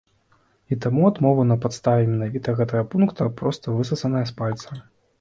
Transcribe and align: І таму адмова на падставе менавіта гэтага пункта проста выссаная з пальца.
І 0.75 0.77
таму 0.85 1.01
адмова 1.09 1.45
на 1.51 1.57
падставе 1.67 2.09
менавіта 2.15 2.57
гэтага 2.63 2.91
пункта 2.97 3.31
проста 3.45 3.79
выссаная 3.81 4.27
з 4.35 4.41
пальца. 4.45 4.69